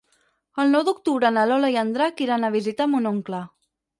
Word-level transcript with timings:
El 0.61 0.71
nou 0.75 0.83
d'octubre 0.87 1.31
na 1.35 1.43
Lola 1.51 1.69
i 1.75 1.77
en 1.83 1.93
Drac 1.97 2.25
iran 2.27 2.47
a 2.49 2.53
visitar 2.57 2.91
mon 2.95 3.09
oncle. 3.13 3.45